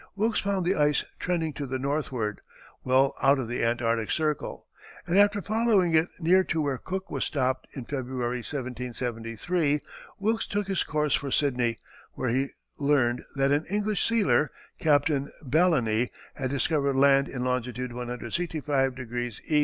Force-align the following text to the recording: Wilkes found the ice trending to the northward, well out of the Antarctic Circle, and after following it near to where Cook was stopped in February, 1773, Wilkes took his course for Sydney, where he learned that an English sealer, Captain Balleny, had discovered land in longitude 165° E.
Wilkes 0.15 0.39
found 0.39 0.65
the 0.65 0.73
ice 0.73 1.05
trending 1.19 1.53
to 1.53 1.67
the 1.67 1.77
northward, 1.77 2.41
well 2.83 3.13
out 3.21 3.37
of 3.37 3.47
the 3.47 3.63
Antarctic 3.63 4.09
Circle, 4.09 4.65
and 5.05 5.15
after 5.15 5.43
following 5.43 5.93
it 5.93 6.07
near 6.17 6.43
to 6.43 6.59
where 6.59 6.79
Cook 6.79 7.11
was 7.11 7.23
stopped 7.23 7.67
in 7.73 7.85
February, 7.85 8.37
1773, 8.39 9.79
Wilkes 10.17 10.47
took 10.47 10.67
his 10.67 10.83
course 10.83 11.13
for 11.13 11.29
Sydney, 11.29 11.77
where 12.13 12.29
he 12.29 12.47
learned 12.79 13.23
that 13.35 13.51
an 13.51 13.63
English 13.69 14.03
sealer, 14.03 14.49
Captain 14.79 15.29
Balleny, 15.43 16.09
had 16.33 16.49
discovered 16.49 16.95
land 16.95 17.29
in 17.29 17.43
longitude 17.43 17.91
165° 17.91 19.39
E. 19.51 19.59